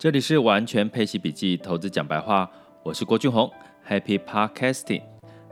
[0.00, 2.50] 这里是完全配息笔记投资讲白话，
[2.82, 3.52] 我是郭俊宏
[3.86, 5.02] ，Happy Podcasting。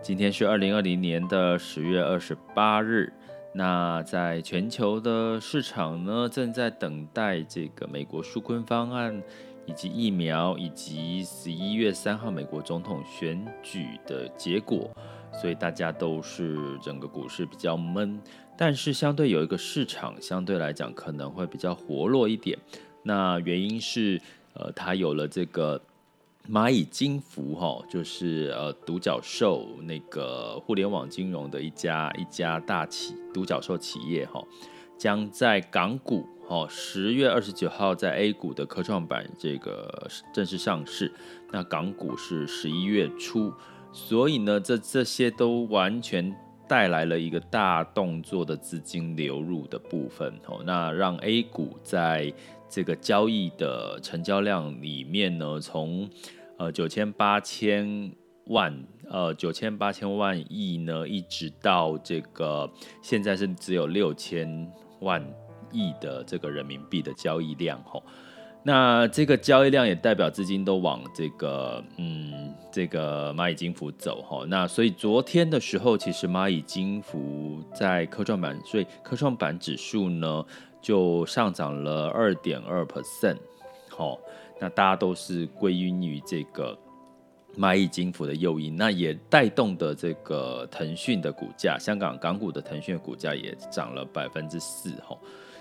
[0.00, 3.12] 今天是二零二零年的十月二十八日。
[3.52, 9.22] 那在全球的市场呢，正在等待这个美国纾困方案，
[9.66, 14.90] 以及疫苗，以及十一月三号美国总统选举的结果，
[15.30, 18.18] 所以大家都是整个股市比较闷。
[18.56, 22.58] 但是相对有一个市场，相对来讲可能会比较活络一点。
[23.02, 24.20] 那原因是。
[24.54, 25.80] 呃，它有了这个
[26.50, 34.42] 蚂蚁金服哈，就是呃独角兽那个互联网金融的一家一家大企独角兽企业哈，
[34.96, 41.12] 将在港股哈十月二十九号在 A 股的科创板这个正式上市，
[41.52, 43.52] 那港股是十一月初，
[43.92, 46.34] 所以呢，这这些都完全
[46.68, 52.32] 带来了一个大动作的资金流入的部分哦，那让 A 股在
[52.68, 56.08] 这个交易的成交量里面呢，从
[56.58, 58.12] 呃九千八千
[58.48, 62.70] 万呃九千八千万亿呢，一直到这个
[63.02, 65.26] 现在是只有六千万
[65.72, 68.02] 亿的这个人民币的交易量吼。
[68.62, 74.44] 那这个交易量也代表资金都往这个嗯这个蚂蚁金服走哈。
[74.48, 80.44] 那所以昨天的时候，其实蚂蚁金服在科创板，所以科创板指数呢。
[80.80, 83.36] 就上涨了二点二 percent，
[83.88, 84.16] 好，
[84.60, 86.78] 那大家都是归因于这个
[87.58, 95.18] 蚂蚁金服的诱因，那也带动的这个腾讯的股价，香港港股的腾讯股价也涨了百分之四，哈，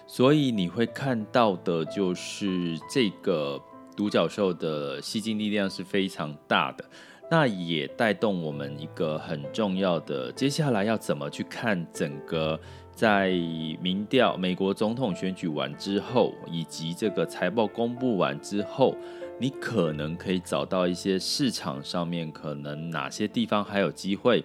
[0.08, 3.62] 所以你会看到的就是这个
[3.96, 6.86] 独角兽的吸金力量是非常大的，
[7.30, 12.60] 那也带动我们一个很重要的，接下来要怎么去看整个。
[12.94, 13.30] 在
[13.80, 18.96] 民调、美国总统选举完之后，以及这个财报公布完之后，
[19.40, 24.44] 你可能可以找到一些市场上面可能哪些地方还有机会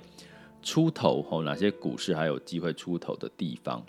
[0.62, 3.82] 出头，吼，哪些股市还有机会出头的地方。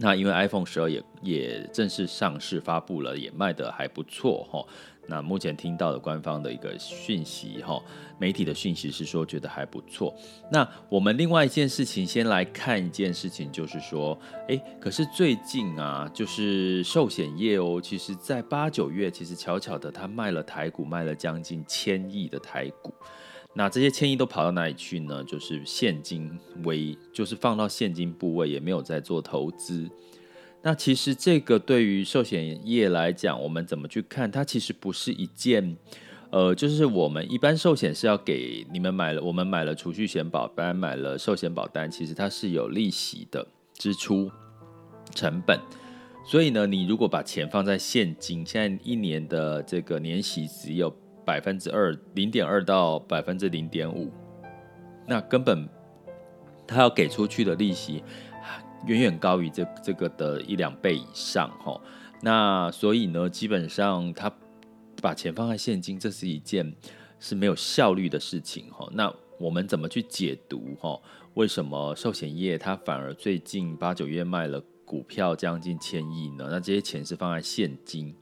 [0.00, 4.68] 那因为 iPhone 十二也也正式上市发布了，也卖得还不错，吼。
[5.10, 7.82] 那目前听到的官方的一个讯息，哈，
[8.18, 10.14] 媒体的讯息是说觉得还不错。
[10.52, 14.16] 那我们另外一件事情，先来看一件事情，就是说，
[14.48, 22.92] 诶，可是最近啊，就是寿险业哦，其实在八九月，其实巧巧的，他卖了台股，卖了将近千亿的台股。
[23.58, 25.24] 那这些千亿都跑到哪里去呢？
[25.24, 26.30] 就是现金
[26.62, 29.90] 为，就是放到现金部位，也没有在做投资。
[30.62, 34.30] 那其实这个对于寿险业来讲，我们怎么去看？
[34.30, 35.76] 它其实不是一件，
[36.30, 43.44] 呃，就是我们一般寿险是要给你们买了，我们买了储蓄险保单，买了寿险保单，其实它是有利息的
[43.74, 44.30] 支出
[45.12, 45.58] 成本。
[46.24, 50.94] 所以呢，你如果把钱放在现金，现在一年的这个年息只有
[51.28, 54.10] 百分之二，零点二到百分之零点五，
[55.06, 55.68] 那根本
[56.66, 58.02] 他要给出去的利息。
[58.86, 61.78] 远远高于这这个的一两倍以上哈，
[62.22, 64.32] 那所以呢，基本上他
[65.02, 66.74] 把钱放在现金，这是一件
[67.20, 68.88] 是没有效率的事情哈。
[68.92, 70.98] 那我们怎么去解读哈？
[71.34, 76.48] 为什么寿险业它反而最近八九月卖了股票将近千亿呢？
[76.50, 78.14] 那这些钱是放在现金。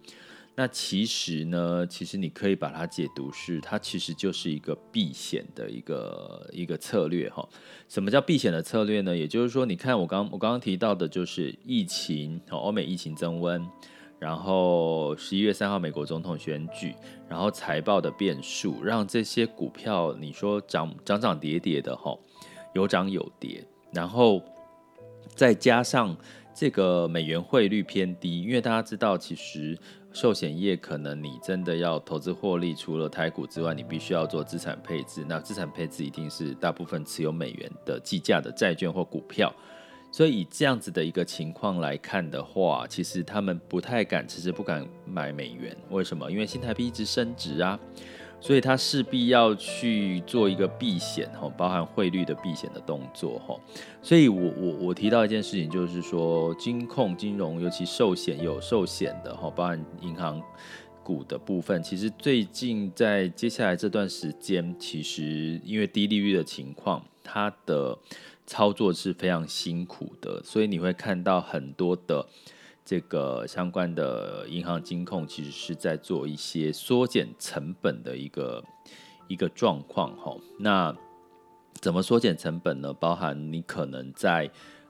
[0.59, 7.47] 那其实呢，其实你可以把它解读是，它其实就是一个避险的一个一个策略哈。
[7.91, 9.15] 什么叫避险的策略呢？
[9.15, 13.63] 也就是说，你看我刚我刚刚提到的，就是疫情，欧美疫情增温，
[14.19, 16.95] 然后十一月三号美国总统选举，
[17.29, 22.19] 然后财报的变数，让这些股票你说涨涨涨跌跌的哈，
[22.75, 23.63] 有涨有跌，
[23.93, 24.43] 然后
[25.35, 26.17] 再加上
[26.55, 29.79] 这个美元汇率偏低，因为大家知道其实。
[30.17, 35.23] 寿险业可能你真的要投资获利，除了台股之外，你必须要做资产配置。
[35.29, 39.55] 那资产配置一定是大部分持有美元的计价的债券或股票。
[40.11, 45.77] 所以以这样子的一个情况来看的话，其实他们不太敢，其实不敢买美元。
[45.91, 46.33] 为什么？
[46.33, 47.79] 因为新台币一直升值啊。
[48.41, 53.59] 所以他势必要去做一个避险哈，包含汇率的避险的动作哈。
[54.03, 60.41] 所以我我我提到一件事情，就是说金控金融，尤其寿险有寿险的哈，包含银行
[61.03, 67.99] 股的部分，其实最近在接下来这段时间，其实因为低利率的情况，它的
[68.47, 72.27] 操作是非常辛苦的，所以你会看到很多的。
[72.87, 78.63] 这个相关的银行金控其实是在做一些缩减成本的一个
[79.27, 80.37] 一个状况哈。
[80.61, 80.97] 那
[81.81, 82.93] 怎么缩减成本呢？
[82.95, 84.49] 包含你可能在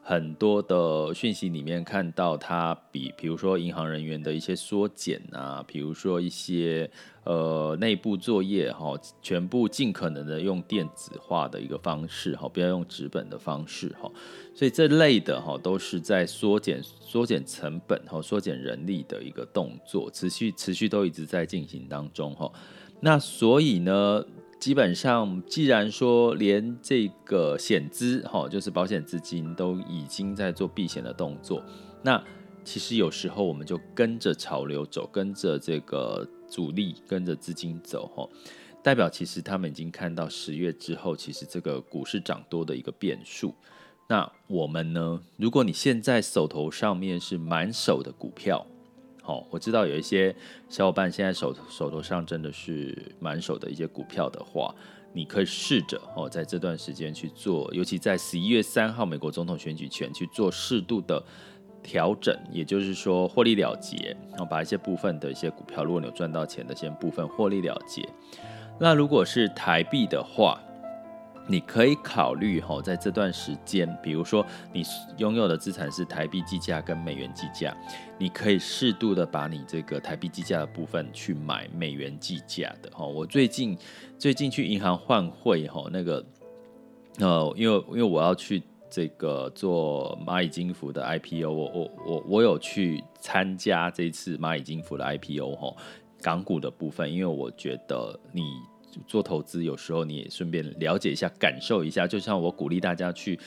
[0.09, 6.89] 很多的讯息里面看到，它比比如说银行人员的一些缩减啊，比如说一些
[7.25, 14.09] 呃内部作业哈、全部尽可能的用电子化的一个方式哈、不要用纸本的方式哈、
[14.55, 22.49] 所以这类的哈、都是在缩减缩减成本哈、缩减人力的一个动作，持续持续都一直在进行当中哈、
[23.01, 24.25] 那所以呢？
[24.67, 31.63] 基本上，既然说连这个险资哈，就是保险资金都已经在做避险的动作，
[32.03, 32.21] 那
[32.65, 38.29] 其实有时候我们就跟着潮流走，跟着这个主力，跟着资金走哈，
[38.83, 43.55] 代表其实他们已经看到十月之后，其实这个股市涨多的一个变数。
[44.09, 45.23] 那我们呢？
[45.37, 48.67] 如果你现在手头上面是满手的股票。
[49.27, 50.33] 好，我知道有一些
[50.69, 54.73] 小伙伴现在手手头上真的是满手的一些股票的话，
[55.13, 61.21] 你可以试着哦，在这段时间去做，尤其在十一月三号美国总统选举前去做适度的
[61.83, 68.09] 调整，也就是说获利了结，然后把一些部分的一些股票，如果你有赚到钱的，先部分获利了结。
[68.79, 70.63] 那如果是台币的话，
[71.49, 74.83] 你可以考虑哈，在这段时间，比如说你
[75.19, 77.77] 拥有的资产是台币计价跟美元计价，
[78.19, 83.07] 你可以适度的把你这个台币计价的部分去买美元计价的哈。
[83.07, 83.79] 我最近
[84.19, 86.25] 最近去银行换汇哈，那个
[87.19, 88.61] 呃，因为因为我要去
[88.91, 95.77] 这个做蚂蚁金服的 IPO，我我我我有去参加这次蚂蚁金服的 IPO 哈，
[96.21, 98.43] 港股的部分，因为我觉得你。
[99.07, 102.07] 做投资有时候你也顺便了解一下，感受一下。
[102.07, 103.39] 就像我鼓励大家去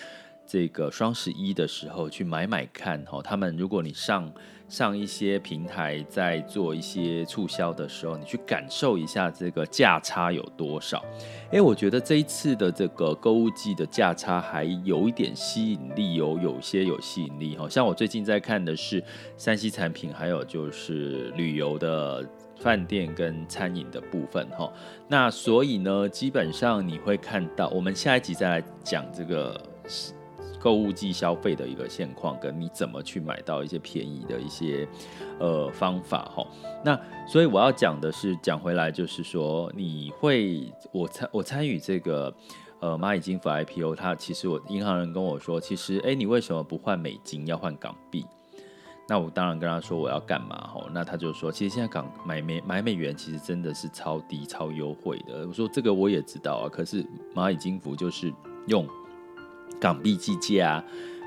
[0.45, 3.21] 这个双十一的时候去买买看哈。
[3.21, 4.31] 他们如果你上
[4.67, 11.03] 上一些平台在做一些促销的时候，你去感受一下这个价差有多少。
[11.51, 17.67] 诶，我觉得这一次的这个购物季的价差还有一点吸引力，有有些有吸引力哈。
[17.67, 19.03] 像我最近在看的是
[19.37, 22.23] 山西产品，还有就是旅游的。
[22.59, 24.71] 饭店跟餐饮的部分哈，
[25.07, 29.59] 那所以呢，基本上你会看到，我们下一集再来讲这个
[30.59, 34.85] 购物季消费的一个现况，跟你怎么去买到一些便宜的一些
[35.39, 36.45] 呃方法哈。
[36.83, 42.33] 那所以我要讲的是，讲回来就是说，你会我参我参与这个
[42.81, 48.25] 呃蚂蚁金服 IPO，它其实我银行人跟我说，其实哎，你为什么不换美金，要换港币？
[49.09, 55.47] 那我当然跟他说我要干嘛吼，那他就说，其实现在港买美买美元其实真的是超低超优惠的。
[55.47, 57.03] 我说这个我也知道啊，可是
[57.33, 58.31] 蚂蚁金服就是
[58.67, 58.87] 用
[59.81, 60.83] 港币计价，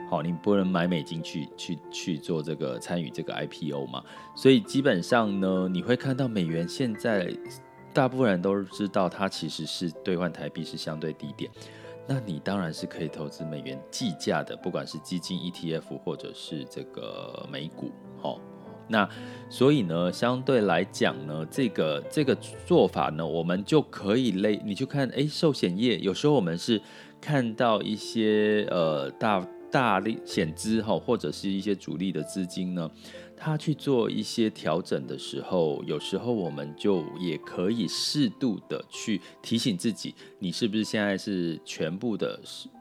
[0.08, 4.00] 好，你不能买美金去去去做这个参与这个 IPO 嘛。
[4.36, 7.36] 所以基本上呢，你会看到美元现在
[7.92, 11.50] 大部分人都知道它其实是兑换台币是相对低点。
[12.06, 17.90] 那你当然是可以投资美元计价的，不管是基金、ETF 或者是这个美股，
[18.22, 18.40] 哦，
[18.88, 19.08] 那
[19.48, 22.34] 所以呢，相对来讲呢，这个这个
[22.66, 26.80] 做法呢，我们就可以类，你去看，诶，寿险业有时候我们是
[27.20, 32.90] 看到一些呃大大力险资哈，或者是一些主力的资金呢。
[33.44, 42.38] 他去做一些调整的时候，有时候我们就也可以适度的去提醒自己，你是不是现在是全部的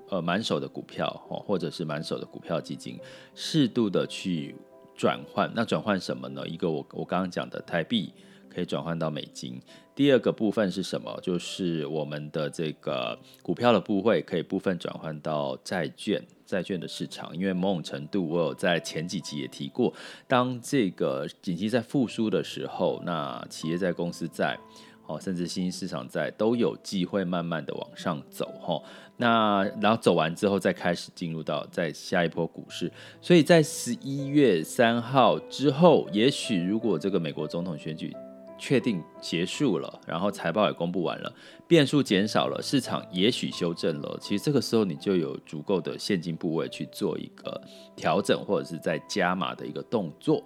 [0.09, 2.99] 呃满手的股票或者是满手的股票基金，
[3.33, 4.53] 适度的去
[4.95, 5.51] 转换。
[5.55, 6.47] 那转换什么呢？
[6.47, 8.13] 一个我我刚刚讲的台币
[8.47, 9.59] 可以转换到美金。
[9.95, 11.19] 第二个部分是什么？
[11.23, 16.23] 就是我们的这个股票的部位可以部分转换到债券。
[16.51, 19.93] 债券的市场，因为某种程度，我有在前几集也提过，
[20.27, 24.59] 当这个经济在复苏的时候，那企业在、公司债，
[25.07, 28.83] 哦，甚至新兴市场债都有机会慢慢的往上走，哈。
[29.15, 32.91] 那然后走完之后，再开始进入到在下一波股市。
[33.21, 38.13] 所以在十一月三号之后，也许如果这个美国总统选举，
[38.57, 41.33] 确定结束了，然后财报也公布完了，
[41.71, 44.19] 变数减少了，市场也许修正了。
[44.19, 47.61] 其实这个时候你就有足够的现金部位去做一个
[47.95, 50.43] 调整，或者是在加码的一个动作。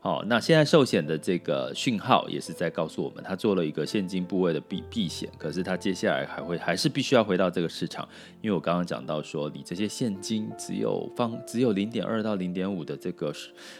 [0.00, 8.08] 好，那现在寿险的这个讯号也是在告诉我们，他做了一个现金部位的避避险，可是他接下来还会还是必须要回到这个市场，
[8.40, 13.32] 因为我刚刚讲到说，你这些现金只有放只有零点二到零点五的这个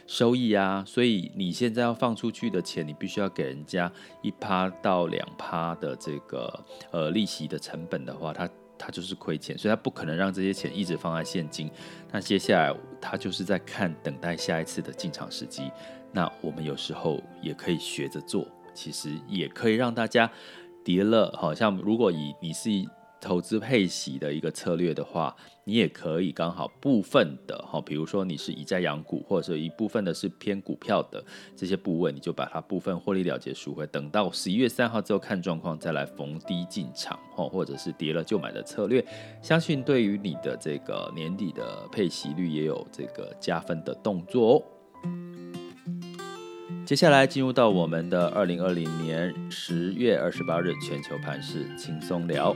[0.07, 3.91] 收益啊，所以你现在要放出去的钱，你必须要给人家
[4.23, 6.57] 一趴到两趴的这个
[6.91, 8.49] 呃利息的成本的话，他
[8.79, 11.71] 他就是亏钱，所以他不可能让这些钱一直放在现金，
[12.11, 15.71] 那接下来他就是在看等待下一次的进场时机。
[16.11, 20.31] 那我们有时候也可以学着做，其实也可以让大家
[20.85, 22.71] 跌了，好像如果以你是
[23.23, 31.25] 投资配息的一个策略的话，你也可以刚好部分的哈，比如说你是以债养股，或者一部分的是偏股票的
[31.57, 39.03] 这些部位，你就把它部分获利了结赎回，等到十一月三号之后看状况再来逢低进场哈，或者是跌了就买的策略，
[39.41, 44.63] 相信对于你的这个年底的配息率也有这个加分的动作哦。
[46.85, 52.55] 接下来进入到我们的二零二零年十月二十八日全球盘势轻松聊。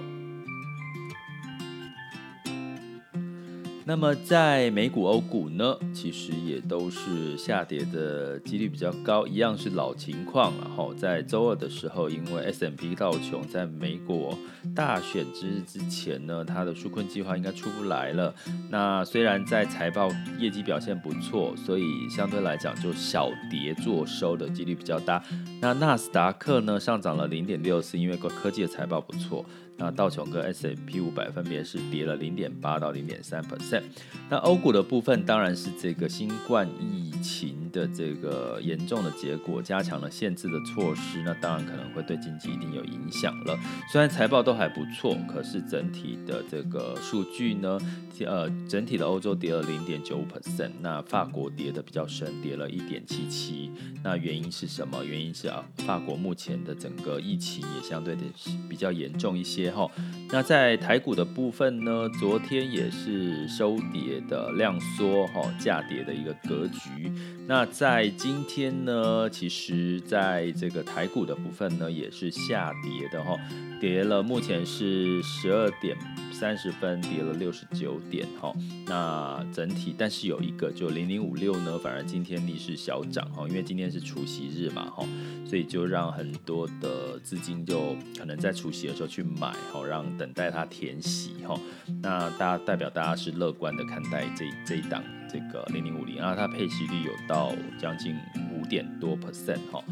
[3.88, 10.52] 那么在美股、欧股呢，其实也都是下跌的几率比较高，一样是老情况。
[10.60, 14.36] 然后在周二的时候，因为 S M P 道琼在美国
[14.74, 18.34] 大选之日之前呢，它的纾困计划应该出不来了。
[18.68, 25.22] 那虽然在财报业绩表现不错，所以相对来讲就小跌做收的几率比较大。
[25.60, 29.46] 那纳斯达克呢，上涨了零点六四，因为科技的财报不错。
[29.76, 33.82] 那道琼跟 S&P 五百分别是跌了零点八到零点三 percent。
[34.28, 43.58] 那欧股的部分当然是这个新冠疫情的这个严重的结果，加强了限制的措施，那当然可能会对经济一定有影响了。
[43.92, 47.78] 虽然财报都还不错，可是整体的这个数据呢，
[48.24, 53.70] 呃，整体的欧洲跌了零点九五 percent，那法国跌的比较深，跌了一点七七。
[54.02, 55.04] 那原因是什么？
[55.04, 58.22] 原因是啊，法国目前的整个疫情也相对的
[58.70, 59.86] 比较严重一些哈。
[60.30, 67.12] 那在台股的部分呢，昨天也是收跌的量缩哈，价跌的一个格局。
[67.48, 73.36] 那在今天呢，其实在这个台股的部分呢，也是下跌的哈，
[73.80, 75.96] 跌了，目前是十二点
[76.32, 78.52] 三十分，跌了六十九点哈。
[78.86, 85.06] 那整体，但是有一个就零零五六呢，反而今天逆势小涨哈，因为今天是除夕日嘛哈，
[85.44, 89.52] 所以就让很多的资金就可能在除夕的时候去买。
[89.72, 91.58] 好，让等待它填息哈。
[92.02, 98.16] 那大家代表大家是乐观的看待这这一档这个零零五零，然后它配息率有到将近
[98.52, 99.82] 五点多 percent 哈。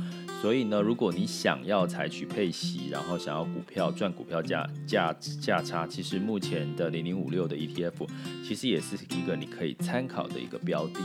[0.40, 8.06] 所以呢，如果你想要采取配息，然后想要股票赚股票价价价差，其实目前的零零五六的 ETF
[8.46, 11.00] 其实也是一个你可以参考的一个标的。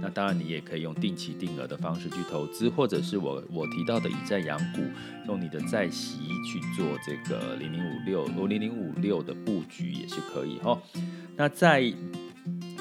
[0.00, 4.80] 那当然，你也可以用定期定额的方式去投资，或者是我我提到的以债养股，
[5.28, 10.76] 用你的债息去做这个零零五六或零零五六的布局也是可以哈。
[11.36, 11.80] 那在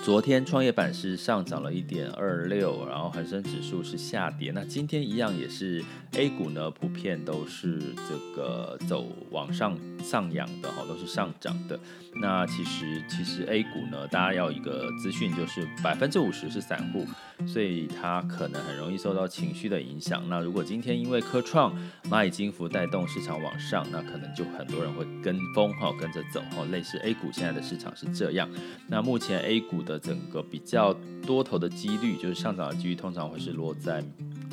[0.03, 4.51] 昨天创业板是上涨了一点二六，然后恒生指数是下跌。
[4.53, 5.81] 那今天一样也是
[6.17, 11.79] A 股呢，普遍都是这个走往上上扬的哈，都是上涨的。
[12.15, 17.07] 那其实其实 A 股呢，大家要一个资讯就是百分之五十是散户，
[17.45, 20.23] 所以它可能很容易受到情绪的影响。
[20.29, 21.73] 那如果今天因为科创、
[22.09, 26.63] 蚂蚁金服带动市场往上，那可能就很多人会跟风哈，跟着走哈。
[26.71, 28.49] 类似 A 股现在的市场是这样。
[28.87, 30.93] 那目前 A 股的整个比较
[31.25, 34.03] 多头的几率，就是上涨的几率，通常会是落在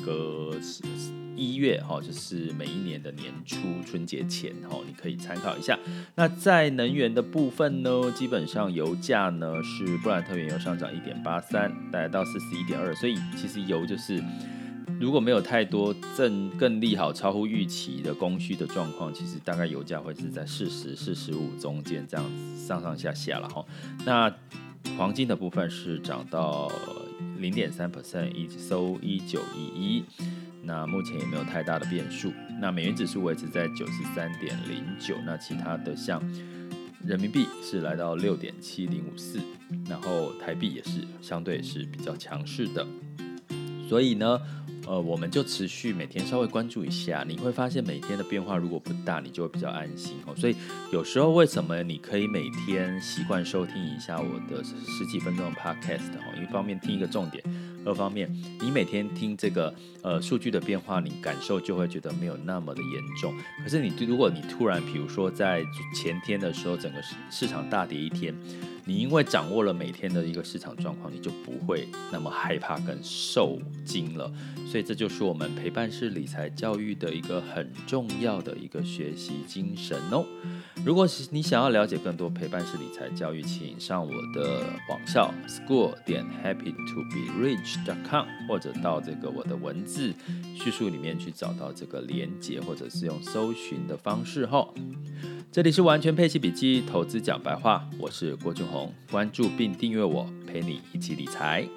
[0.03, 0.51] 个
[1.35, 5.77] 一月哈，就是每一年的年初春节前哈，你可以参考一下。
[6.15, 14.23] 那在能源的部分呢，基本上油价呢是布兰特原油上涨一点八三，来到四十一点二，所以其实油就是
[14.99, 23.65] 如果没有太多正更利好、超乎预期的供需的状况，其实大概油价会是在四十、四十五中间这样子上上下下了哈。
[24.05, 24.31] 那
[24.97, 26.71] 黄金的部分是涨到
[27.37, 30.03] 零点三 percent，一收一九一一。
[30.63, 32.31] 那目前也没有太大的变数。
[32.59, 35.15] 那美元指数维持在九十三点零九。
[35.25, 36.21] 那其他的像
[37.05, 39.39] 人民币是来到六点七零五四，
[39.89, 42.85] 然后台币也是相对是比较强势的。
[43.87, 44.39] 所以呢。
[44.87, 50.35] 呃，我们就持续每天稍微关注一下，你会发现每天的变化如果不大，你就会比较安心哦。
[50.35, 50.55] 所以
[50.91, 56.41] 有时候为什么你可以每天习惯收听一下我的十几分钟的 podcast 哦？
[56.41, 57.43] 一方面听一个重点，
[57.85, 63.33] 二方面你每天听这个呃数据的变化，你感受就会觉得没有那么的严重。
[63.63, 65.63] 可是你如果你突然比如说在
[65.95, 68.35] 前天的时候，整个市市场大跌一天。
[68.91, 74.29] 你因为掌握了每天的一个市场状况，你就不会那么害怕跟受惊了。
[74.69, 80.25] 所以这就是我们陪伴式理财教育的一个很重要的一个学习精神哦。
[80.83, 90.13] 如果你想要了解更多陪伴式理财教育，请上我的网校 school 点 happy to be rich dot com，或者到这个我的文字
[90.53, 94.67] 叙述里面去找到这个连接，或者是用搜寻的方式哈。
[95.51, 101.67] 这里是完全配息笔记，投资讲白话，我是郭俊宏，关注并订阅我，陪你一起理财。